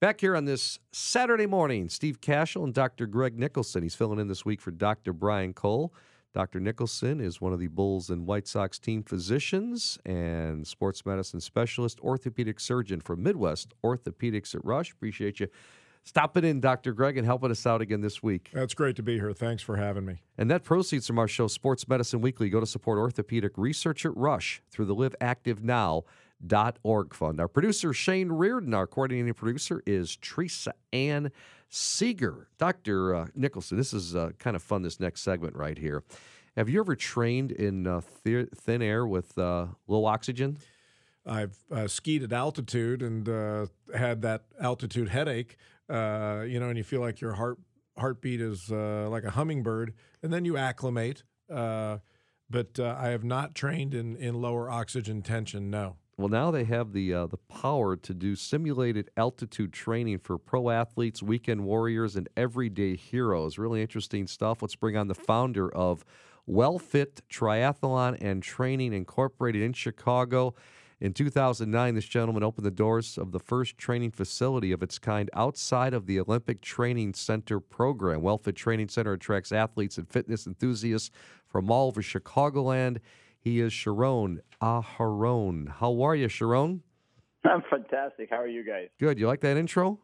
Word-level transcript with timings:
Back 0.00 0.22
here 0.22 0.34
on 0.34 0.46
this 0.46 0.78
Saturday 0.92 1.44
morning, 1.44 1.90
Steve 1.90 2.22
Kashul 2.22 2.64
and 2.64 2.72
Dr. 2.72 3.06
Greg 3.06 3.38
Nicholson. 3.38 3.82
He's 3.82 3.94
filling 3.94 4.18
in 4.18 4.28
this 4.28 4.46
week 4.46 4.62
for 4.62 4.70
Dr. 4.70 5.12
Brian 5.12 5.52
Cole. 5.52 5.92
Dr. 6.32 6.58
Nicholson 6.58 7.20
is 7.20 7.38
one 7.38 7.52
of 7.52 7.58
the 7.58 7.66
Bulls 7.66 8.08
and 8.08 8.26
White 8.26 8.48
Sox 8.48 8.78
team 8.78 9.02
physicians 9.02 9.98
and 10.06 10.66
sports 10.66 11.04
medicine 11.04 11.38
specialist, 11.38 12.00
orthopedic 12.00 12.60
surgeon 12.60 13.02
for 13.02 13.14
Midwest 13.14 13.74
Orthopedics 13.84 14.54
at 14.54 14.64
Rush. 14.64 14.90
Appreciate 14.90 15.38
you 15.38 15.48
stopping 16.02 16.44
in, 16.44 16.60
Dr. 16.60 16.94
Greg, 16.94 17.18
and 17.18 17.26
helping 17.26 17.50
us 17.50 17.66
out 17.66 17.82
again 17.82 18.00
this 18.00 18.22
week. 18.22 18.48
That's 18.54 18.72
great 18.72 18.96
to 18.96 19.02
be 19.02 19.18
here. 19.18 19.34
Thanks 19.34 19.62
for 19.62 19.76
having 19.76 20.06
me. 20.06 20.22
And 20.38 20.50
that 20.50 20.64
proceeds 20.64 21.06
from 21.06 21.18
our 21.18 21.28
show, 21.28 21.46
Sports 21.46 21.86
Medicine 21.86 22.22
Weekly. 22.22 22.48
Go 22.48 22.60
to 22.60 22.66
support 22.66 22.98
orthopedic 22.98 23.58
research 23.58 24.06
at 24.06 24.16
Rush 24.16 24.62
through 24.70 24.86
the 24.86 24.94
Live 24.94 25.14
Active 25.20 25.62
Now. 25.62 26.04
Org 26.82 27.14
fund. 27.14 27.40
Our 27.40 27.48
producer 27.48 27.92
Shane 27.92 28.30
Reardon, 28.30 28.74
our 28.74 28.86
coordinating 28.86 29.34
producer 29.34 29.82
is 29.86 30.16
Teresa 30.16 30.74
Ann 30.92 31.30
Seeger. 31.68 32.48
Dr. 32.58 33.14
Uh, 33.14 33.26
Nicholson, 33.34 33.76
this 33.76 33.92
is 33.92 34.16
uh, 34.16 34.30
kind 34.38 34.56
of 34.56 34.62
fun. 34.62 34.82
This 34.82 35.00
next 35.00 35.22
segment 35.22 35.56
right 35.56 35.78
here. 35.78 36.02
Have 36.56 36.68
you 36.68 36.80
ever 36.80 36.96
trained 36.96 37.52
in 37.52 37.86
uh, 37.86 38.00
th- 38.24 38.48
thin 38.54 38.82
air 38.82 39.06
with 39.06 39.38
uh, 39.38 39.66
low 39.86 40.04
oxygen? 40.04 40.58
I've 41.24 41.56
uh, 41.70 41.86
skied 41.86 42.24
at 42.24 42.32
altitude 42.32 43.02
and 43.02 43.28
uh, 43.28 43.66
had 43.96 44.22
that 44.22 44.44
altitude 44.60 45.08
headache. 45.08 45.56
you 45.88 45.94
know, 45.94 46.68
and 46.68 46.76
you 46.76 46.84
feel 46.84 47.00
like 47.00 47.20
your 47.20 47.34
heart 47.34 47.58
heartbeat 47.98 48.40
is 48.40 48.70
like 48.70 49.24
a 49.24 49.30
hummingbird, 49.30 49.94
and 50.22 50.32
then 50.32 50.44
you 50.44 50.56
acclimate. 50.56 51.22
but 51.48 52.80
I 52.80 53.08
have 53.08 53.22
not 53.22 53.54
trained 53.54 53.94
in, 53.94 54.16
in 54.16 54.40
lower 54.40 54.68
oxygen 54.70 55.22
tension. 55.22 55.70
No. 55.70 55.96
Well, 56.20 56.28
now 56.28 56.50
they 56.50 56.64
have 56.64 56.92
the 56.92 57.14
uh, 57.14 57.26
the 57.28 57.38
power 57.38 57.96
to 57.96 58.12
do 58.12 58.36
simulated 58.36 59.10
altitude 59.16 59.72
training 59.72 60.18
for 60.18 60.36
pro 60.36 60.68
athletes, 60.68 61.22
weekend 61.22 61.64
warriors, 61.64 62.14
and 62.14 62.28
everyday 62.36 62.94
heroes. 62.94 63.56
Really 63.56 63.80
interesting 63.80 64.26
stuff. 64.26 64.60
Let's 64.60 64.74
bring 64.74 64.98
on 64.98 65.08
the 65.08 65.14
founder 65.14 65.74
of 65.74 66.04
WellFit 66.46 67.20
Triathlon 67.30 68.18
and 68.20 68.42
Training 68.42 68.92
Incorporated 68.92 69.62
in 69.62 69.72
Chicago. 69.72 70.54
In 71.00 71.14
2009, 71.14 71.94
this 71.94 72.04
gentleman 72.04 72.42
opened 72.42 72.66
the 72.66 72.70
doors 72.70 73.16
of 73.16 73.32
the 73.32 73.40
first 73.40 73.78
training 73.78 74.10
facility 74.10 74.72
of 74.72 74.82
its 74.82 74.98
kind 74.98 75.30
outside 75.32 75.94
of 75.94 76.04
the 76.04 76.20
Olympic 76.20 76.60
Training 76.60 77.14
Center 77.14 77.60
program. 77.60 78.20
WellFit 78.20 78.56
Training 78.56 78.90
Center 78.90 79.14
attracts 79.14 79.52
athletes 79.52 79.96
and 79.96 80.06
fitness 80.06 80.46
enthusiasts 80.46 81.10
from 81.48 81.70
all 81.70 81.86
over 81.86 82.02
Chicagoland 82.02 82.98
he 83.40 83.60
is 83.60 83.72
Sharon 83.72 84.42
Aharon. 84.62 85.68
How 85.68 86.02
are 86.02 86.14
you, 86.14 86.28
Sharon? 86.28 86.82
I'm 87.44 87.62
fantastic. 87.70 88.28
How 88.30 88.36
are 88.36 88.46
you 88.46 88.64
guys? 88.64 88.88
Good. 88.98 89.18
You 89.18 89.26
like 89.26 89.40
that 89.40 89.56
intro? 89.56 89.98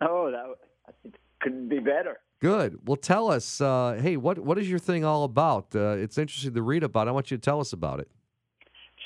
Oh, 0.00 0.30
that 0.30 1.12
couldn't 1.40 1.68
be 1.68 1.78
better. 1.78 2.18
Good. 2.40 2.78
Well, 2.86 2.96
tell 2.96 3.30
us. 3.30 3.60
Uh, 3.60 3.98
hey, 4.00 4.16
what 4.16 4.38
what 4.38 4.58
is 4.58 4.68
your 4.68 4.78
thing 4.78 5.04
all 5.04 5.24
about? 5.24 5.74
Uh, 5.74 5.96
it's 5.96 6.18
interesting 6.18 6.54
to 6.54 6.62
read 6.62 6.82
about. 6.84 7.08
I 7.08 7.10
want 7.10 7.30
you 7.30 7.36
to 7.36 7.40
tell 7.40 7.60
us 7.60 7.72
about 7.72 8.00
it. 8.00 8.08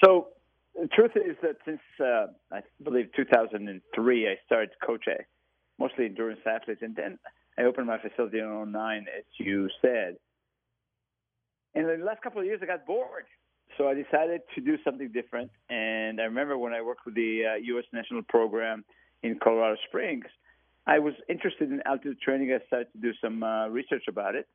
So, 0.05 0.29
the 0.75 0.89
truth 0.89 1.13
is 1.15 1.37
that 1.43 1.57
since 1.65 1.81
uh, 2.01 2.27
I 2.51 2.61
believe 2.83 3.07
2003, 3.17 4.29
I 4.29 4.35
started 4.45 4.71
coaching 4.85 5.25
mostly 5.79 6.07
endurance 6.07 6.41
athletes, 6.47 6.81
and 6.83 6.95
then 6.95 7.19
I 7.59 7.63
opened 7.63 7.87
my 7.87 7.99
facility 7.99 8.39
in 8.41 8.73
09, 8.73 9.07
as 9.17 9.25
you 9.39 9.69
said. 9.81 10.17
And 11.75 11.89
in 11.89 12.01
the 12.01 12.05
last 12.05 12.23
couple 12.23 12.41
of 12.41 12.47
years, 12.47 12.61
I 12.63 12.67
got 12.67 12.87
bored. 12.87 13.25
So 13.79 13.89
I 13.89 13.95
decided 13.95 14.43
to 14.55 14.61
do 14.61 14.77
something 14.85 15.11
different. 15.13 15.51
And 15.71 16.21
I 16.21 16.25
remember 16.25 16.59
when 16.59 16.73
I 16.73 16.83
worked 16.83 17.05
with 17.07 17.15
the 17.15 17.43
uh, 17.47 17.55
U.S. 17.57 17.85
National 17.93 18.23
Program 18.23 18.85
in 19.23 19.39
Colorado 19.43 19.77
Springs, 19.89 20.27
I 20.87 20.99
was 20.99 21.15
interested 21.29 21.71
in 21.71 21.81
altitude 21.87 22.21
training. 22.21 22.53
I 22.53 22.65
started 22.67 22.93
to 22.93 22.99
do 22.99 23.13
some 23.23 23.43
uh, 23.43 23.69
research 23.69 24.05
about 24.09 24.35
it 24.35 24.49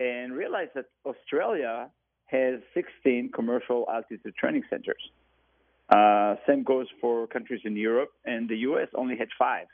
and 0.00 0.32
realized 0.32 0.70
that 0.74 0.86
Australia 1.04 1.90
has 2.26 2.60
16 2.74 3.30
commercial 3.34 3.86
altitude 3.92 4.34
training 4.36 4.62
centers. 4.70 5.02
Uh, 5.90 6.36
same 6.46 6.62
goes 6.62 6.86
for 7.00 7.26
countries 7.26 7.60
in 7.64 7.76
Europe, 7.76 8.10
and 8.24 8.48
the 8.48 8.56
U.S. 8.58 8.88
only 8.94 9.16
had 9.16 9.28
five 9.38 9.66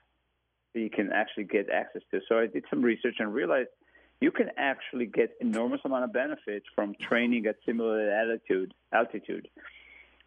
that 0.74 0.80
you 0.80 0.90
can 0.90 1.12
actually 1.12 1.44
get 1.44 1.70
access 1.70 2.02
to. 2.10 2.20
So 2.28 2.38
I 2.38 2.46
did 2.46 2.64
some 2.68 2.82
research 2.82 3.16
and 3.18 3.32
realized– 3.32 3.70
you 4.20 4.30
can 4.30 4.50
actually 4.56 5.06
get 5.06 5.30
enormous 5.40 5.80
amount 5.84 6.04
of 6.04 6.12
benefits 6.12 6.66
from 6.74 6.94
training 7.00 7.46
at 7.46 7.56
similar 7.64 8.10
altitude 8.10 8.74
altitude. 8.92 9.48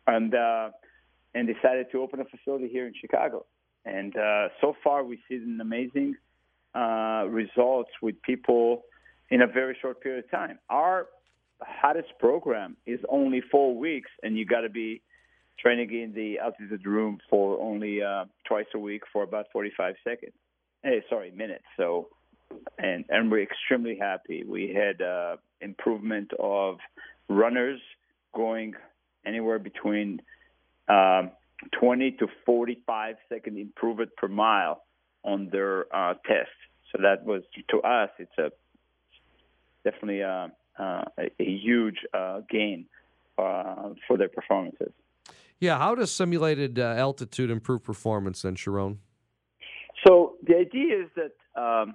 And 0.08 0.34
uh, 0.34 0.72
and 1.34 1.48
decided 1.48 1.88
to 1.92 2.02
open 2.02 2.20
a 2.20 2.26
facility 2.26 2.68
here 2.68 2.88
in 2.88 2.94
Chicago. 3.00 3.46
And 3.86 4.16
uh, 4.16 4.50
so 4.60 4.76
far 4.84 5.04
we 5.04 5.20
see 5.28 5.36
an 5.36 5.60
amazing 5.62 6.16
uh, 6.76 7.26
results 7.30 7.92
with 8.02 8.22
people 8.22 8.84
in 9.30 9.42
a 9.42 9.48
very 9.48 9.78
short 9.82 10.02
period 10.02 10.26
of 10.26 10.32
time. 10.32 10.60
Our 10.70 11.08
hottest 11.62 12.10
program 12.20 12.76
is 12.86 13.00
only 13.10 13.42
four 13.52 13.76
weeks 13.76 14.10
and 14.24 14.38
you 14.38 14.46
got 14.46 14.62
to 14.62 14.70
be 14.70 15.02
training 15.60 15.92
in 15.92 16.14
the 16.14 16.40
altitude 16.40 16.86
room 16.86 17.20
for 17.30 17.60
only 17.60 18.02
uh, 18.02 18.26
twice 18.48 18.66
a 18.74 18.80
week 18.80 19.04
for 19.12 19.24
about 19.24 19.46
45 19.54 19.96
seconds. 20.04 20.34
Hey 20.84 20.98
eh, 20.98 21.02
sorry 21.10 21.32
minutes. 21.32 21.64
So 21.78 22.08
and 22.78 23.06
and 23.10 23.32
we're 23.32 23.44
extremely 23.44 23.98
happy. 24.00 24.44
We 24.44 24.74
had 24.74 25.02
uh, 25.02 25.38
improvement 25.62 26.32
of 26.40 26.78
runners 27.30 27.80
going 28.36 28.74
anywhere 29.26 29.60
between 29.60 30.22
um, 30.88 31.32
20 31.80 32.12
to 32.12 32.28
45 32.46 33.16
second 33.30 33.58
improvement 33.58 34.10
per 34.18 34.28
mile 34.28 34.84
on 35.24 35.50
their 35.52 35.86
uh, 35.96 36.16
test. 36.26 36.50
So 36.92 37.02
that 37.02 37.24
was 37.26 37.44
to 37.70 37.80
us, 37.82 38.10
it's 38.18 38.32
a 38.38 38.52
definitely 39.84 40.22
a, 40.22 40.52
uh, 40.80 40.82
uh, 40.82 41.04
a, 41.18 41.24
a 41.40 41.46
huge 41.46 41.98
uh, 42.14 42.42
gain 42.50 42.86
uh, 43.38 43.90
for 44.08 44.18
their 44.18 44.30
performances. 44.30 44.92
Yeah, 45.60 45.78
how 45.78 45.96
does 45.96 46.12
simulated 46.12 46.80
uh, 46.80 46.96
altitude 46.98 47.52
improve 47.52 47.84
performance 47.84 48.42
then, 48.42 48.56
Sharon? 48.56 49.00
So 50.06 50.34
the 50.44 50.58
idea 50.58 51.04
is 51.04 51.10
that 51.16 51.62
um, 51.62 51.92
uh, 51.92 51.94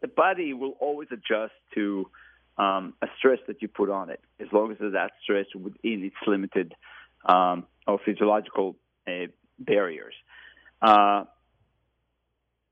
the 0.00 0.08
body 0.08 0.52
will 0.54 0.74
always 0.80 1.08
adjust 1.10 1.52
to 1.74 2.08
um, 2.56 2.94
a 3.02 3.06
stress 3.18 3.38
that 3.46 3.62
you 3.62 3.68
put 3.68 3.90
on 3.90 4.10
it, 4.10 4.20
as 4.40 4.48
long 4.52 4.72
as 4.72 4.78
that 4.78 5.12
stress 5.22 5.46
within 5.54 6.04
its 6.04 6.16
limited 6.26 6.74
um, 7.24 7.66
or 7.86 7.98
physiological 8.04 8.76
uh, 9.06 9.26
barriers. 9.58 10.14
Uh, 10.82 11.24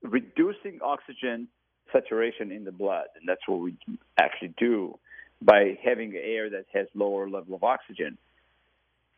reducing 0.02 0.80
oxygen 0.82 1.48
saturation 1.92 2.50
in 2.50 2.64
the 2.64 2.72
blood, 2.72 3.06
and 3.18 3.28
that's 3.28 3.40
what 3.46 3.60
we 3.60 3.76
actually 4.18 4.54
do 4.58 4.98
by 5.40 5.78
having 5.84 6.14
air 6.14 6.50
that 6.50 6.64
has 6.72 6.86
lower 6.94 7.28
level 7.28 7.54
of 7.54 7.62
oxygen, 7.62 8.16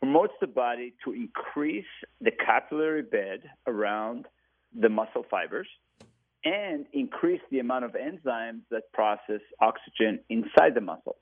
promotes 0.00 0.32
the 0.40 0.46
body 0.46 0.92
to 1.04 1.12
increase 1.12 1.84
the 2.20 2.30
capillary 2.30 3.02
bed 3.02 3.40
around 3.66 4.26
the 4.78 4.88
muscle 4.88 5.24
fibers 5.30 5.68
and 6.44 6.86
increase 6.92 7.40
the 7.50 7.58
amount 7.58 7.84
of 7.84 7.92
enzymes 7.92 8.60
that 8.70 8.92
process 8.92 9.40
oxygen 9.60 10.20
inside 10.28 10.74
the 10.74 10.80
muscles. 10.80 11.16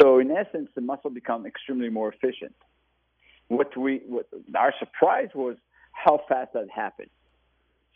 So 0.00 0.18
in 0.18 0.30
essence, 0.30 0.68
the 0.74 0.80
muscle 0.80 1.10
become 1.10 1.46
extremely 1.46 1.88
more 1.88 2.12
efficient. 2.12 2.54
What 3.48 3.76
we, 3.76 4.02
what, 4.06 4.26
our 4.54 4.72
surprise 4.78 5.28
was 5.34 5.56
how 5.92 6.20
fast 6.28 6.52
that 6.54 6.68
happened. 6.74 7.10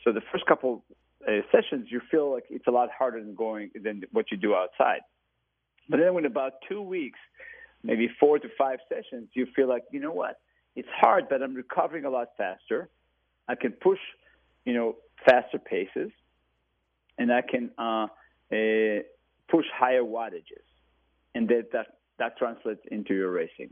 So 0.02 0.12
the 0.12 0.22
first 0.32 0.46
couple 0.46 0.84
uh, 1.26 1.40
sessions, 1.52 1.86
you 1.90 2.00
feel 2.10 2.32
like 2.32 2.44
it's 2.50 2.66
a 2.66 2.70
lot 2.70 2.90
harder 2.96 3.20
than 3.20 3.34
going 3.34 3.70
than 3.82 4.02
what 4.12 4.30
you 4.30 4.36
do 4.36 4.54
outside. 4.54 5.00
But 5.88 6.00
then, 6.00 6.16
in 6.16 6.26
about 6.26 6.54
two 6.68 6.82
weeks, 6.82 7.18
maybe 7.82 8.08
four 8.18 8.38
to 8.38 8.48
five 8.58 8.78
sessions, 8.88 9.28
you 9.34 9.46
feel 9.54 9.68
like 9.68 9.84
you 9.90 10.00
know 10.00 10.12
what? 10.12 10.40
It's 10.76 10.88
hard, 10.94 11.28
but 11.28 11.42
I'm 11.42 11.54
recovering 11.54 12.04
a 12.04 12.10
lot 12.10 12.28
faster. 12.36 12.88
I 13.48 13.54
can 13.54 13.72
push, 13.72 13.98
you 14.64 14.74
know, 14.74 14.96
faster 15.24 15.58
paces, 15.58 16.10
and 17.18 17.32
I 17.32 17.42
can 17.42 17.70
uh, 17.78 18.06
uh, 18.52 19.02
push 19.48 19.66
higher 19.74 20.02
wattages, 20.02 20.66
and 21.34 21.48
that, 21.48 21.70
that 21.72 21.86
that 22.18 22.38
translates 22.38 22.80
into 22.90 23.14
your 23.14 23.30
racing. 23.30 23.70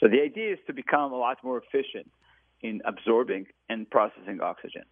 So 0.00 0.08
the 0.08 0.20
idea 0.20 0.52
is 0.52 0.58
to 0.66 0.72
become 0.72 1.12
a 1.12 1.16
lot 1.16 1.38
more 1.42 1.62
efficient 1.62 2.10
in 2.62 2.82
absorbing 2.84 3.46
and 3.68 3.88
processing 3.88 4.40
oxygen. 4.40 4.82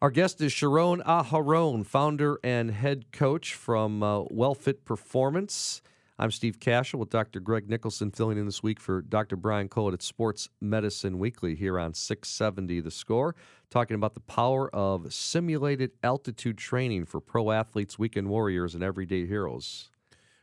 Our 0.00 0.10
guest 0.10 0.40
is 0.40 0.52
Sharon 0.52 1.00
Aharon, 1.02 1.86
founder 1.86 2.38
and 2.42 2.72
head 2.72 3.12
coach 3.12 3.54
from 3.54 4.02
uh, 4.02 4.24
WellFit 4.24 4.84
Performance. 4.84 5.80
I'm 6.18 6.30
Steve 6.30 6.60
Kashul 6.60 6.98
with 6.98 7.08
Dr. 7.08 7.40
Greg 7.40 7.70
Nicholson 7.70 8.10
filling 8.10 8.36
in 8.36 8.44
this 8.44 8.62
week 8.62 8.78
for 8.78 9.00
Dr. 9.00 9.34
Brian 9.34 9.68
Cole 9.68 9.92
at 9.94 10.02
Sports 10.02 10.50
Medicine 10.60 11.18
Weekly 11.18 11.54
here 11.54 11.78
on 11.78 11.94
670 11.94 12.80
The 12.80 12.90
Score, 12.90 13.34
talking 13.70 13.94
about 13.94 14.12
the 14.12 14.20
power 14.20 14.72
of 14.74 15.12
simulated 15.12 15.92
altitude 16.02 16.58
training 16.58 17.06
for 17.06 17.20
pro 17.20 17.50
athletes, 17.50 17.98
weekend 17.98 18.28
warriors, 18.28 18.74
and 18.74 18.84
everyday 18.84 19.26
heroes. 19.26 19.88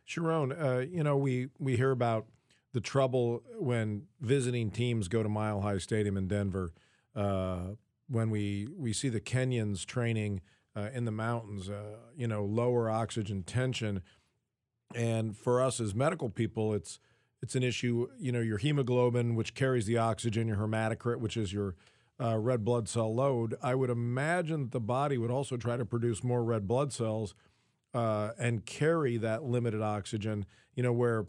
Sharon, 0.05 0.51
uh, 0.51 0.85
you 0.89 1.03
know, 1.03 1.15
we, 1.15 1.49
we 1.59 1.77
hear 1.77 1.91
about 1.91 2.25
the 2.73 2.81
trouble 2.81 3.43
when 3.55 4.07
visiting 4.19 4.71
teams 4.71 5.07
go 5.07 5.21
to 5.21 5.29
Mile 5.29 5.61
High 5.61 5.77
Stadium 5.77 6.17
in 6.17 6.27
Denver. 6.27 6.73
Uh, 7.15 7.75
when 8.07 8.31
we 8.31 8.67
we 8.75 8.91
see 8.91 9.09
the 9.09 9.21
Kenyans 9.21 9.85
training 9.85 10.41
uh, 10.75 10.89
in 10.93 11.05
the 11.05 11.11
mountains, 11.11 11.69
uh, 11.69 11.97
you 12.15 12.27
know, 12.27 12.43
lower 12.43 12.89
oxygen 12.89 13.43
tension, 13.43 14.01
and 14.95 15.37
for 15.37 15.61
us 15.61 15.79
as 15.79 15.93
medical 15.93 16.29
people, 16.29 16.73
it's 16.73 16.99
it's 17.41 17.55
an 17.55 17.63
issue. 17.63 18.07
You 18.19 18.31
know, 18.31 18.41
your 18.41 18.57
hemoglobin, 18.57 19.35
which 19.35 19.53
carries 19.53 19.85
the 19.85 19.97
oxygen, 19.97 20.47
your 20.47 20.57
hematocrit, 20.57 21.19
which 21.19 21.37
is 21.37 21.53
your 21.53 21.75
uh, 22.21 22.37
red 22.37 22.65
blood 22.65 22.89
cell 22.89 23.13
load. 23.13 23.55
I 23.61 23.75
would 23.75 23.89
imagine 23.89 24.63
that 24.63 24.71
the 24.71 24.79
body 24.79 25.17
would 25.17 25.31
also 25.31 25.57
try 25.57 25.77
to 25.77 25.85
produce 25.85 26.23
more 26.23 26.43
red 26.43 26.67
blood 26.67 26.91
cells 26.91 27.33
uh, 27.93 28.31
and 28.37 28.65
carry 28.65 29.17
that 29.17 29.43
limited 29.43 29.81
oxygen. 29.81 30.45
You 30.75 30.83
know, 30.83 30.93
where 30.93 31.27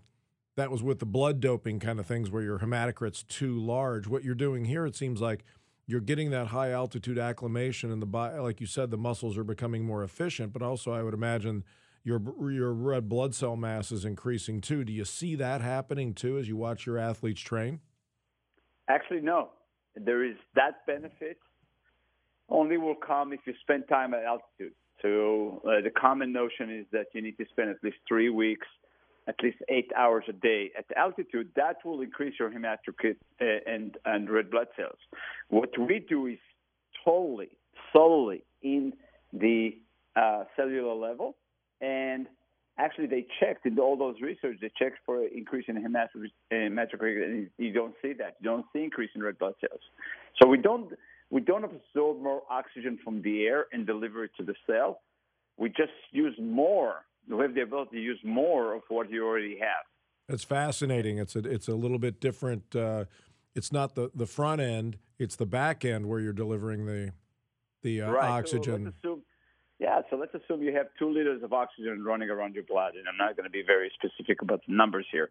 that 0.56 0.70
was 0.70 0.82
with 0.82 0.98
the 0.98 1.06
blood 1.06 1.40
doping 1.40 1.80
kind 1.80 2.00
of 2.00 2.06
things, 2.06 2.30
where 2.30 2.42
your 2.42 2.58
hematocrit's 2.58 3.22
too 3.22 3.58
large. 3.58 4.06
What 4.06 4.24
you're 4.24 4.34
doing 4.34 4.64
here, 4.64 4.86
it 4.86 4.96
seems 4.96 5.20
like 5.20 5.44
you're 5.86 6.00
getting 6.00 6.30
that 6.30 6.48
high 6.48 6.70
altitude 6.70 7.18
acclimation, 7.18 7.90
and 7.92 8.00
the 8.00 8.06
body, 8.06 8.38
like 8.38 8.60
you 8.60 8.66
said, 8.66 8.90
the 8.90 8.98
muscles 8.98 9.36
are 9.38 9.44
becoming 9.44 9.84
more 9.84 10.02
efficient. 10.02 10.52
But 10.52 10.62
also, 10.62 10.92
I 10.92 11.02
would 11.02 11.14
imagine 11.14 11.64
your 12.02 12.20
your 12.50 12.72
red 12.72 13.08
blood 13.08 13.34
cell 13.34 13.56
mass 13.56 13.92
is 13.92 14.04
increasing 14.04 14.60
too. 14.60 14.84
Do 14.84 14.92
you 14.92 15.04
see 15.04 15.34
that 15.36 15.60
happening 15.60 16.14
too 16.14 16.38
as 16.38 16.48
you 16.48 16.56
watch 16.56 16.86
your 16.86 16.98
athletes 16.98 17.40
train? 17.40 17.80
Actually, 18.88 19.20
no. 19.20 19.50
There 19.96 20.24
is 20.24 20.36
that 20.54 20.86
benefit 20.86 21.38
only 22.48 22.78
will 22.78 22.96
come 22.96 23.32
if 23.32 23.40
you 23.46 23.54
spend 23.60 23.84
time 23.88 24.14
at 24.14 24.24
altitude. 24.24 24.72
So 25.02 25.62
uh, 25.64 25.82
the 25.82 25.90
common 25.90 26.32
notion 26.32 26.70
is 26.70 26.86
that 26.92 27.06
you 27.14 27.22
need 27.22 27.38
to 27.38 27.44
spend 27.50 27.70
at 27.70 27.76
least 27.82 27.96
three 28.06 28.28
weeks, 28.28 28.66
at 29.28 29.36
least 29.42 29.58
eight 29.68 29.90
hours 29.96 30.24
a 30.28 30.32
day 30.32 30.70
at 30.76 30.84
altitude. 30.96 31.50
That 31.56 31.76
will 31.84 32.00
increase 32.00 32.34
your 32.38 32.50
hematocrit 32.50 33.16
uh, 33.40 33.44
and 33.66 33.96
and 34.04 34.28
red 34.28 34.50
blood 34.50 34.68
cells. 34.76 34.98
What 35.48 35.70
we 35.78 36.04
do 36.08 36.26
is 36.26 36.38
totally 37.04 37.50
solely 37.92 38.44
in 38.62 38.92
the 39.32 39.78
uh, 40.16 40.44
cellular 40.56 40.94
level 40.94 41.36
and 41.80 42.26
actually 42.78 43.06
they 43.06 43.26
checked 43.38 43.66
in 43.66 43.78
all 43.78 43.96
those 43.96 44.16
research. 44.20 44.58
They 44.60 44.70
checked 44.78 44.98
for 45.04 45.24
increase 45.24 45.66
in 45.68 45.76
hematocrit, 45.76 47.24
and 47.24 47.50
you 47.58 47.72
don't 47.72 47.94
see 48.02 48.12
that. 48.14 48.36
You 48.40 48.50
don't 48.50 48.66
see 48.72 48.82
increase 48.82 49.10
in 49.14 49.22
red 49.22 49.38
blood 49.38 49.54
cells. 49.60 49.80
So 50.40 50.48
we 50.48 50.58
don't 50.58 50.92
we 51.30 51.40
don't 51.40 51.64
absorb 51.64 52.22
more 52.22 52.42
oxygen 52.50 52.98
from 53.04 53.22
the 53.22 53.44
air 53.44 53.66
and 53.72 53.86
deliver 53.86 54.24
it 54.24 54.32
to 54.38 54.44
the 54.44 54.54
cell. 54.66 55.00
We 55.56 55.68
just 55.68 55.92
use 56.10 56.34
more. 56.40 57.04
We 57.28 57.38
have 57.42 57.54
the 57.54 57.62
ability 57.62 57.96
to 57.96 58.02
use 58.02 58.18
more 58.24 58.74
of 58.74 58.82
what 58.88 59.10
you 59.10 59.24
already 59.24 59.58
have. 59.58 59.84
It's 60.28 60.44
fascinating. 60.44 61.18
It's 61.18 61.36
a 61.36 61.40
it's 61.40 61.68
a 61.68 61.74
little 61.74 61.98
bit 61.98 62.20
different. 62.20 62.74
Uh, 62.74 63.04
it's 63.54 63.72
not 63.72 63.94
the, 63.94 64.10
the 64.14 64.26
front 64.26 64.60
end; 64.60 64.96
it's 65.18 65.36
the 65.36 65.46
back 65.46 65.84
end 65.84 66.06
where 66.06 66.20
you're 66.20 66.32
delivering 66.32 66.86
the 66.86 67.12
the 67.82 68.02
uh, 68.02 68.10
right. 68.10 68.30
oxygen. 68.30 68.94
So 69.02 69.09
yeah, 69.80 70.02
so 70.10 70.16
let's 70.16 70.34
assume 70.34 70.62
you 70.62 70.76
have 70.76 70.88
two 70.98 71.10
liters 71.10 71.42
of 71.42 71.54
oxygen 71.54 72.04
running 72.04 72.28
around 72.28 72.54
your 72.54 72.64
blood, 72.64 72.96
and 72.96 73.08
I'm 73.08 73.16
not 73.16 73.34
going 73.34 73.44
to 73.44 73.50
be 73.50 73.62
very 73.66 73.90
specific 73.94 74.42
about 74.42 74.60
the 74.68 74.74
numbers 74.74 75.06
here. 75.10 75.30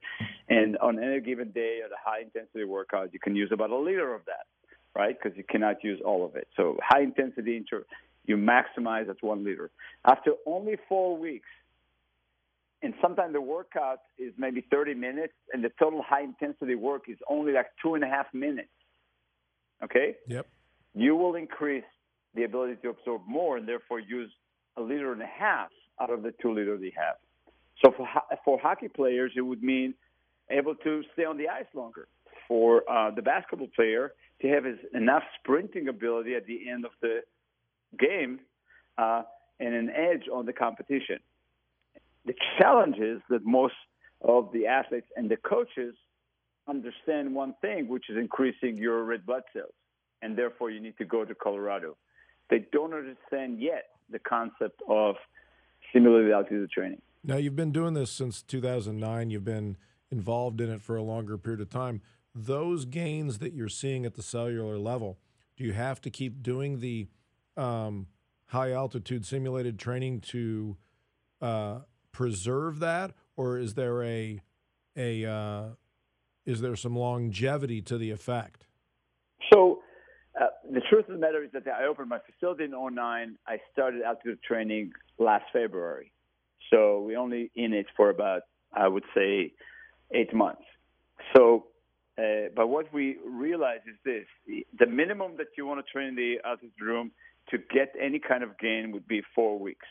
And 0.49 0.75
on 0.79 0.97
any 0.97 1.21
given 1.21 1.51
day 1.51 1.81
at 1.85 1.91
a 1.91 1.95
high 2.03 2.21
intensity 2.21 2.63
workout, 2.63 3.13
you 3.13 3.19
can 3.19 3.35
use 3.35 3.51
about 3.53 3.69
a 3.69 3.77
liter 3.77 4.11
of 4.15 4.25
that, 4.25 4.47
right? 4.99 5.15
Because 5.15 5.37
you 5.37 5.43
cannot 5.47 5.83
use 5.83 6.01
all 6.03 6.25
of 6.25 6.35
it. 6.35 6.47
So 6.57 6.77
high 6.81 7.01
intensity, 7.01 7.57
inter- 7.57 7.85
you 8.25 8.37
maximize 8.37 9.07
at 9.07 9.21
one 9.21 9.43
liter. 9.43 9.69
After 10.03 10.31
only 10.47 10.77
four 10.89 11.15
weeks, 11.15 11.47
and 12.81 12.95
sometimes 13.03 13.33
the 13.33 13.41
workout 13.41 13.99
is 14.17 14.33
maybe 14.35 14.65
30 14.71 14.95
minutes, 14.95 15.33
and 15.53 15.63
the 15.63 15.69
total 15.77 16.01
high 16.01 16.23
intensity 16.23 16.73
work 16.73 17.03
is 17.07 17.17
only 17.29 17.51
like 17.51 17.67
two 17.83 17.93
and 17.93 18.03
a 18.03 18.07
half 18.07 18.25
minutes. 18.33 18.69
Okay? 19.83 20.15
Yep. 20.27 20.47
You 20.95 21.15
will 21.15 21.35
increase 21.35 21.83
the 22.35 22.43
ability 22.43 22.75
to 22.83 22.89
absorb 22.89 23.21
more 23.27 23.57
and 23.57 23.67
therefore 23.67 23.99
use 23.99 24.31
a 24.77 24.81
liter 24.81 25.11
and 25.11 25.21
a 25.21 25.27
half 25.27 25.69
out 26.01 26.09
of 26.09 26.23
the 26.23 26.33
two 26.41 26.53
liters 26.53 26.79
they 26.81 26.93
have. 26.95 27.15
So 27.83 27.93
for 27.95 28.07
for 28.45 28.59
hockey 28.59 28.87
players, 28.87 29.31
it 29.35 29.41
would 29.41 29.63
mean 29.63 29.93
able 30.49 30.75
to 30.75 31.03
stay 31.13 31.25
on 31.25 31.37
the 31.37 31.47
ice 31.47 31.65
longer. 31.73 32.07
For 32.47 32.89
uh, 32.89 33.11
the 33.11 33.21
basketball 33.21 33.67
player 33.75 34.13
to 34.41 34.47
have 34.47 34.65
his 34.65 34.77
enough 34.93 35.23
sprinting 35.39 35.87
ability 35.87 36.35
at 36.35 36.45
the 36.45 36.69
end 36.69 36.85
of 36.85 36.91
the 37.01 37.21
game 37.97 38.39
uh, 38.97 39.23
and 39.59 39.73
an 39.73 39.89
edge 39.89 40.23
on 40.33 40.45
the 40.45 40.53
competition. 40.53 41.19
The 42.25 42.33
challenge 42.57 42.97
is 42.97 43.21
that 43.29 43.45
most 43.45 43.75
of 44.21 44.51
the 44.51 44.67
athletes 44.67 45.07
and 45.15 45.29
the 45.29 45.37
coaches 45.37 45.95
understand 46.67 47.33
one 47.33 47.55
thing, 47.61 47.87
which 47.87 48.09
is 48.09 48.17
increasing 48.17 48.77
your 48.77 49.03
red 49.03 49.25
blood 49.25 49.43
cells, 49.53 49.73
and 50.21 50.37
therefore 50.37 50.69
you 50.69 50.79
need 50.79 50.97
to 50.97 51.05
go 51.05 51.25
to 51.25 51.35
Colorado. 51.35 51.97
They 52.49 52.65
don't 52.71 52.93
understand 52.93 53.61
yet 53.61 53.89
the 54.09 54.19
concept 54.19 54.81
of 54.87 55.15
simulated 55.93 56.31
altitude 56.31 56.71
training. 56.71 57.01
Now, 57.23 57.37
you've 57.37 57.55
been 57.55 57.71
doing 57.71 57.93
this 57.93 58.11
since 58.11 58.41
2009. 58.41 59.29
You've 59.29 59.43
been 59.43 59.77
involved 60.11 60.61
in 60.61 60.69
it 60.69 60.81
for 60.81 60.95
a 60.95 61.03
longer 61.03 61.37
period 61.37 61.61
of 61.61 61.69
time. 61.69 62.01
Those 62.33 62.85
gains 62.85 63.39
that 63.39 63.53
you're 63.53 63.69
seeing 63.69 64.05
at 64.05 64.15
the 64.15 64.23
cellular 64.23 64.77
level, 64.77 65.19
do 65.57 65.63
you 65.63 65.73
have 65.73 65.99
to 66.01 66.09
keep 66.09 66.41
doing 66.41 66.79
the 66.79 67.07
um, 67.57 68.07
high 68.47 68.71
altitude 68.71 69.25
simulated 69.25 69.77
training 69.77 70.21
to 70.21 70.77
uh, 71.41 71.79
preserve 72.11 72.79
that, 72.79 73.13
or 73.35 73.57
is 73.57 73.73
there 73.73 74.03
a 74.03 74.41
a 74.95 75.25
uh, 75.25 75.63
is 76.45 76.61
there 76.61 76.75
some 76.75 76.95
longevity 76.95 77.81
to 77.83 77.97
the 77.97 78.11
effect? 78.11 78.65
The 80.71 80.81
truth 80.81 81.07
of 81.07 81.15
the 81.15 81.19
matter 81.19 81.43
is 81.43 81.51
that 81.53 81.63
I 81.67 81.85
opened 81.85 82.09
my 82.09 82.19
facility 82.19 82.65
in 82.65 82.71
09. 82.71 83.37
I 83.47 83.57
started 83.73 84.03
altitude 84.03 84.43
training 84.43 84.91
last 85.17 85.45
February. 85.51 86.11
So 86.69 87.01
we 87.01 87.15
only 87.15 87.49
in 87.55 87.73
it 87.73 87.87
for 87.97 88.11
about, 88.11 88.43
I 88.71 88.87
would 88.87 89.03
say, 89.15 89.53
eight 90.11 90.33
months. 90.33 90.61
So, 91.35 91.65
uh, 92.19 92.49
but 92.55 92.67
what 92.67 92.93
we 92.93 93.17
realize 93.25 93.79
is 93.87 93.95
this: 94.05 94.25
the, 94.45 94.65
the 94.77 94.85
minimum 94.85 95.37
that 95.37 95.47
you 95.57 95.65
want 95.65 95.83
to 95.83 95.91
train 95.91 96.09
in 96.09 96.15
the 96.15 96.37
altitude 96.45 96.71
room 96.79 97.11
to 97.49 97.57
get 97.57 97.93
any 97.99 98.19
kind 98.19 98.43
of 98.43 98.57
gain 98.59 98.91
would 98.91 99.07
be 99.07 99.23
four 99.33 99.57
weeks. 99.57 99.87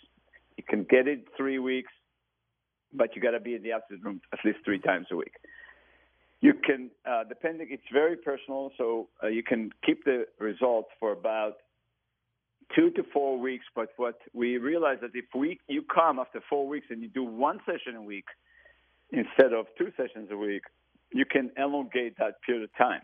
You 0.57 0.65
can 0.69 0.85
get 0.85 1.09
it 1.09 1.27
three 1.37 1.59
weeks, 1.59 1.93
but 2.93 3.17
you 3.17 3.23
got 3.23 3.33
to 3.33 3.41
be 3.41 3.57
in 3.57 3.63
the 3.63 3.73
altitude 3.73 4.05
room 4.05 4.21
at 4.33 4.39
least 4.45 4.59
three 4.65 4.79
times 4.79 5.07
a 5.11 5.17
week. 5.17 5.33
You 6.40 6.55
can, 6.55 6.90
uh, 7.05 7.25
depending, 7.29 7.69
it's 7.70 7.82
very 7.93 8.17
personal, 8.17 8.70
so 8.79 9.08
uh, 9.23 9.26
you 9.26 9.43
can 9.43 9.70
keep 9.85 10.05
the 10.05 10.26
results 10.38 10.88
for 11.00 11.12
about 11.12 11.55
two 12.76 12.90
to 12.93 13.02
four 13.12 13.38
weeks. 13.38 13.64
But 13.75 13.88
what 13.96 14.19
we 14.32 14.58
realize 14.58 14.98
that 15.01 15.10
if 15.15 15.24
we 15.34 15.58
you 15.67 15.82
come 15.82 16.19
after 16.19 16.41
four 16.48 16.69
weeks 16.69 16.86
and 16.91 17.03
you 17.03 17.08
do 17.08 17.24
one 17.24 17.58
session 17.67 17.96
a 17.96 18.03
week 18.03 18.27
instead 19.10 19.53
of 19.53 19.67
two 19.77 19.91
sessions 19.96 20.29
a 20.31 20.36
week, 20.36 20.63
you 21.13 21.24
can 21.24 21.51
elongate 21.56 22.17
that 22.19 22.41
period 22.43 22.65
of 22.65 22.70
time. 22.77 23.03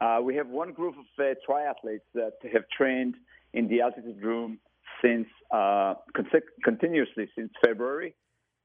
Uh, 0.00 0.20
we 0.22 0.34
have 0.34 0.48
one 0.48 0.72
group 0.72 0.94
of 0.98 1.04
uh, 1.18 1.34
triathletes 1.48 2.08
that 2.14 2.32
have 2.52 2.64
trained 2.76 3.14
in 3.52 3.68
the 3.68 3.80
altitude 3.80 4.22
room 4.22 4.58
since 5.02 5.26
uh, 5.50 5.94
con- 6.14 6.26
continuously 6.64 7.28
since 7.36 7.50
February, 7.64 8.14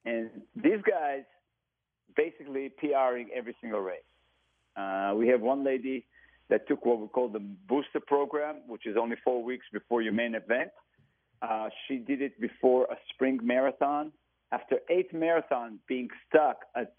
and 0.05 0.29
these 0.55 0.81
guys 0.89 1.23
basically 2.15 2.71
PRing 2.79 3.29
every 3.35 3.55
single 3.61 3.81
race. 3.81 3.99
Uh, 4.75 5.13
we 5.15 5.27
have 5.27 5.41
one 5.41 5.63
lady 5.63 6.05
that 6.49 6.67
took 6.67 6.85
what 6.85 6.99
we 6.99 7.07
call 7.07 7.29
the 7.29 7.39
booster 7.39 7.99
program, 8.05 8.57
which 8.67 8.85
is 8.85 8.95
only 8.99 9.15
four 9.23 9.43
weeks 9.43 9.65
before 9.73 10.01
your 10.01 10.13
main 10.13 10.35
event. 10.35 10.69
Uh, 11.41 11.69
she 11.87 11.97
did 11.97 12.21
it 12.21 12.39
before 12.39 12.85
a 12.85 12.95
spring 13.13 13.39
marathon. 13.43 14.11
After 14.51 14.77
eight 14.89 15.13
marathons 15.13 15.79
being 15.87 16.07
stuck 16.27 16.57
at 16.75 16.93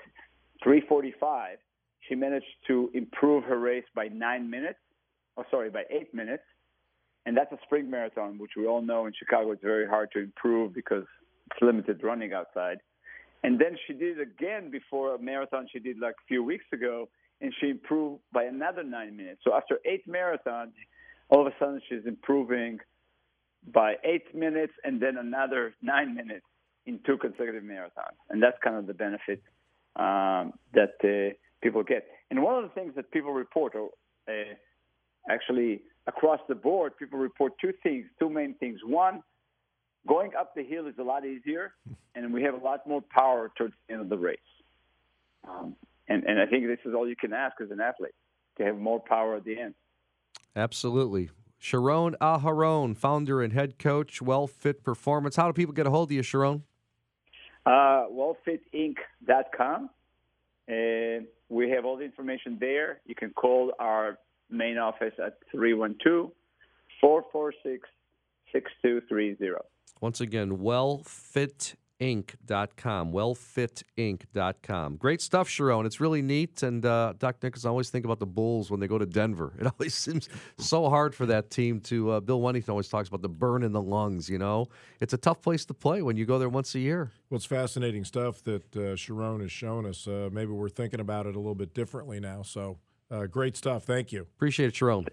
345, 0.62 1.58
she 2.08 2.14
managed 2.14 2.46
to 2.66 2.90
improve 2.94 3.44
her 3.44 3.58
race 3.58 3.85
by 3.94 4.08
nine 4.08 4.50
minutes. 4.50 4.78
Oh, 5.37 5.44
sorry, 5.50 5.70
by 5.70 5.85
eight 5.90 6.12
minutes. 6.14 6.42
And 7.25 7.37
that's 7.37 7.50
a 7.52 7.58
spring 7.64 7.90
marathon, 7.90 8.38
which 8.38 8.52
we 8.56 8.66
all 8.66 8.82
know 8.82 9.06
in 9.06 9.12
Chicago 9.18 9.50
it's 9.52 9.62
very 9.62 9.87
hard 9.87 10.11
to 10.12 10.20
improve 10.20 10.73
because 10.75 11.04
it's 11.50 11.62
limited 11.62 12.02
running 12.02 12.32
outside. 12.32 12.78
And 13.47 13.61
then 13.61 13.79
she 13.87 13.93
did 13.93 14.19
it 14.19 14.23
again 14.23 14.73
before 14.73 15.15
a 15.15 15.19
marathon 15.21 15.69
she 15.73 15.79
did 15.79 16.00
like 16.00 16.15
a 16.15 16.26
few 16.26 16.43
weeks 16.43 16.65
ago, 16.73 17.09
and 17.41 17.55
she 17.61 17.71
improved 17.71 18.21
by 18.33 18.43
another 18.43 18.83
nine 18.83 19.17
minutes. 19.17 19.43
So 19.45 19.55
after 19.55 19.79
eight 19.85 20.05
marathons, 20.09 20.73
all 21.29 21.43
of 21.43 21.47
a 21.47 21.55
sudden 21.57 21.81
she's 21.88 22.05
improving 22.07 22.81
by 23.73 23.95
eight 24.03 24.35
minutes 24.35 24.73
and 24.83 25.00
then 25.00 25.17
another 25.17 25.75
nine 25.81 26.12
minutes 26.12 26.45
in 26.87 26.99
two 27.07 27.17
consecutive 27.19 27.62
marathons. 27.62 28.19
And 28.31 28.43
that's 28.43 28.57
kind 28.65 28.75
of 28.75 28.88
the 28.88 28.95
benefit 28.95 29.41
um, 29.95 30.55
that 30.75 30.97
uh, 31.05 31.35
people 31.62 31.85
get. 31.85 32.05
And 32.33 32.43
one 32.43 32.57
of 32.57 32.65
the 32.65 32.75
things 32.81 32.95
that 32.97 33.12
people 33.12 33.33
report, 33.33 33.76
or 33.76 33.91
uh, 34.29 34.55
actually 35.31 35.83
across 36.09 36.41
the 36.49 36.57
board, 36.57 36.97
people 36.97 37.21
report 37.21 37.53
two 37.61 37.73
things, 37.85 38.07
two 38.19 38.29
main 38.29 38.55
things. 38.55 38.81
One, 38.85 39.23
going 40.06 40.32
up 40.38 40.54
the 40.54 40.62
hill 40.62 40.86
is 40.86 40.94
a 40.98 41.02
lot 41.02 41.25
easier, 41.25 41.72
and 42.14 42.32
we 42.32 42.42
have 42.42 42.54
a 42.54 42.64
lot 42.64 42.86
more 42.86 43.02
power 43.02 43.50
towards 43.56 43.75
the 43.86 43.94
end 43.94 44.02
of 44.02 44.08
the 44.08 44.18
race. 44.18 44.38
Um, 45.48 45.76
and, 46.08 46.25
and 46.25 46.40
I 46.40 46.46
think 46.46 46.66
this 46.66 46.78
is 46.84 46.94
all 46.94 47.08
you 47.08 47.16
can 47.16 47.32
ask 47.32 47.60
as 47.60 47.70
an 47.70 47.80
athlete 47.80 48.14
to 48.58 48.64
have 48.64 48.78
more 48.78 49.00
power 49.00 49.36
at 49.36 49.44
the 49.44 49.58
end. 49.58 49.75
Absolutely. 50.54 51.30
Sharon 51.58 52.16
Aharon, 52.20 52.96
founder 52.96 53.42
and 53.42 53.52
head 53.52 53.78
coach, 53.78 54.22
Well 54.22 54.46
Fit 54.46 54.82
Performance. 54.82 55.36
How 55.36 55.46
do 55.46 55.52
people 55.52 55.75
get 55.75 55.86
a 55.86 55.90
hold 55.90 56.10
of 56.10 56.12
you, 56.12 56.22
Sharon? 56.22 56.62
Uh, 57.64 58.04
wellfitinc.com. 58.10 59.90
And 60.68 61.26
we 61.48 61.70
have 61.70 61.84
all 61.84 61.96
the 61.96 62.04
information 62.04 62.56
there. 62.60 63.00
You 63.06 63.14
can 63.14 63.30
call 63.30 63.72
our 63.78 64.18
main 64.50 64.78
office 64.78 65.14
at 65.25 65.38
312 65.52 66.30
446 67.00 67.88
6230. 68.52 69.56
Once 70.00 70.21
again, 70.21 70.59
wellfitinc.com. 70.59 73.12
Wellfitinc.com. 73.12 74.97
Great 74.97 75.21
stuff, 75.23 75.49
Sharon. 75.49 75.87
It's 75.87 76.00
really 76.00 76.23
neat. 76.23 76.62
And 76.62 76.85
uh, 76.85 77.15
Doc 77.19 77.37
Nichols, 77.43 77.65
I 77.65 77.71
always 77.71 77.91
think 77.91 78.05
about 78.05 78.19
the 78.19 78.26
Bulls 78.26 78.71
when 78.71 78.81
they 78.81 78.87
go 78.87 78.99
to 78.99 79.07
Denver. 79.07 79.53
It 79.61 79.67
always 79.67 79.95
seems 79.95 80.29
so 80.59 80.88
hard 80.91 81.15
for 81.15 81.26
that 81.26 81.50
team 81.50 81.81
to. 81.83 82.11
Uh, 82.11 82.21
Bill 82.21 82.41
Wennington 82.41 82.69
always 82.69 82.88
talks 82.88 83.09
about 83.09 83.23
the 83.23 83.29
burn 83.29 83.62
in 83.62 83.73
the 83.73 83.83
lungs, 83.83 84.29
you 84.29 84.38
know? 84.38 84.67
It's 85.00 85.15
a 85.15 85.19
tough 85.19 85.41
place 85.41 85.65
to 85.67 85.75
play 85.75 86.03
when 86.03 86.17
you 86.17 86.26
go 86.26 86.38
there 86.38 86.49
once 86.49 86.75
a 86.75 86.81
year. 86.81 87.11
Well, 87.31 87.37
it's 87.37 87.47
fascinating 87.47 88.05
stuff 88.05 88.43
that 88.45 88.76
uh, 88.76 88.97
Sharon 88.97 89.41
has 89.41 89.50
shown 89.50 89.87
us. 89.87 90.07
Uh, 90.07 90.29
maybe 90.31 90.53
we're 90.53 90.69
thinking 90.69 91.00
about 91.00 91.26
it 91.26 91.35
a 91.35 91.38
little 91.38 91.55
bit 91.55 91.75
differently 91.75 92.21
now. 92.21 92.43
So 92.43 92.79
uh, 93.11 93.26
great 93.26 93.57
stuff. 93.57 93.85
Thank 93.85 94.12
you. 94.12 94.23
Appreciate 94.23 94.67
it, 94.67 94.76
Sharon. 94.76 95.07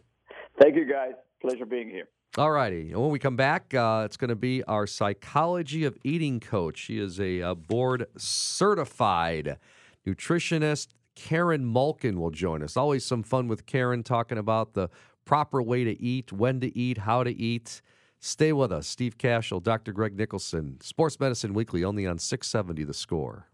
Thank 0.61 0.75
you, 0.75 0.85
guys. 0.85 1.13
Pleasure 1.41 1.65
being 1.65 1.89
here. 1.89 2.07
All 2.35 2.49
righty. 2.49 2.95
When 2.95 3.11
we 3.11 3.19
come 3.19 3.35
back, 3.35 3.75
uh, 3.75 4.01
it's 4.05 4.17
going 4.17 4.29
to 4.29 4.35
be 4.35 4.63
our 4.63 4.87
psychology 4.87 5.83
of 5.83 5.95
eating 6.03 6.39
coach. 6.39 6.79
She 6.79 6.97
is 6.97 7.19
a, 7.19 7.41
a 7.41 7.53
board 7.53 8.07
certified 8.17 9.59
nutritionist. 10.07 10.87
Karen 11.13 11.71
Malkin 11.71 12.19
will 12.19 12.31
join 12.31 12.63
us. 12.63 12.75
Always 12.75 13.05
some 13.05 13.21
fun 13.21 13.47
with 13.47 13.67
Karen 13.67 14.01
talking 14.01 14.39
about 14.39 14.73
the 14.73 14.89
proper 15.25 15.61
way 15.61 15.83
to 15.83 16.01
eat, 16.01 16.33
when 16.33 16.59
to 16.61 16.75
eat, 16.75 16.97
how 16.99 17.23
to 17.23 17.31
eat. 17.31 17.83
Stay 18.19 18.51
with 18.51 18.71
us. 18.71 18.87
Steve 18.87 19.15
Kashul, 19.19 19.61
Dr. 19.61 19.91
Greg 19.91 20.17
Nicholson, 20.17 20.79
Sports 20.81 21.19
Medicine 21.19 21.53
Weekly, 21.53 21.83
only 21.83 22.07
on 22.07 22.17
670 22.17 22.83
The 22.83 22.95
Score. 22.95 23.45